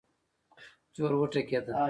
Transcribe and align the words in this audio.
چې 0.93 0.99
ور 1.03 1.13
وټکېده. 1.19 1.73